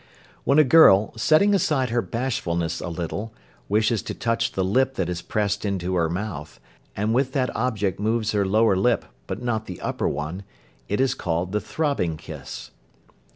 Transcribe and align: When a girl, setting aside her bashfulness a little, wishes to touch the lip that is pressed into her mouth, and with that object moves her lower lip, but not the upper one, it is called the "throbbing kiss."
When 0.45 0.57
a 0.57 0.63
girl, 0.63 1.13
setting 1.15 1.53
aside 1.53 1.91
her 1.91 2.01
bashfulness 2.01 2.79
a 2.81 2.87
little, 2.87 3.35
wishes 3.69 4.01
to 4.01 4.15
touch 4.15 4.53
the 4.53 4.63
lip 4.63 4.95
that 4.95 5.09
is 5.09 5.21
pressed 5.21 5.63
into 5.63 5.93
her 5.93 6.09
mouth, 6.09 6.59
and 6.95 7.13
with 7.13 7.33
that 7.33 7.55
object 7.55 7.99
moves 7.99 8.31
her 8.31 8.43
lower 8.43 8.75
lip, 8.75 9.05
but 9.27 9.43
not 9.43 9.67
the 9.67 9.79
upper 9.79 10.07
one, 10.09 10.41
it 10.87 10.99
is 10.99 11.13
called 11.13 11.51
the 11.51 11.61
"throbbing 11.61 12.17
kiss." 12.17 12.71